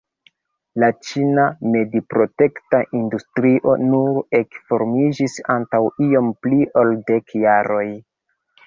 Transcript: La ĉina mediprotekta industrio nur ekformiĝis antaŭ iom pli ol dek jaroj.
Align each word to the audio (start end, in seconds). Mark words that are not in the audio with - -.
La 0.83 0.87
ĉina 1.09 1.43
mediprotekta 1.75 2.81
industrio 3.01 3.77
nur 3.93 4.19
ekformiĝis 4.43 5.39
antaŭ 5.59 5.85
iom 6.09 6.37
pli 6.47 6.63
ol 6.85 7.01
dek 7.13 7.39
jaroj. 7.47 7.89